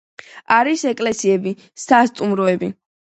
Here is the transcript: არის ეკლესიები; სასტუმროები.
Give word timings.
არის 0.55 0.85
ეკლესიები; 0.93 1.53
სასტუმროები. 1.83 2.73